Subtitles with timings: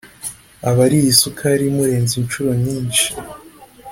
[0.69, 3.07] Aba ariye isukari imurenze inshuronyinshi